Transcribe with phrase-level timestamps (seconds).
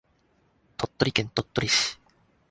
[0.77, 1.99] 鳥取県鳥取市